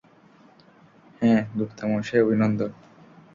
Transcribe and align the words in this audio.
হ্যাঁ, 1.21 1.41
গুপ্তামশাই, 1.59 2.21
অভিনন্দন। 2.21 2.71